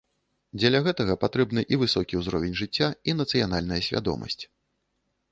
[0.59, 4.39] Дзеля гэтага патрэбны і высокі ўзровень жыцця, і нацыянальная свядомасць.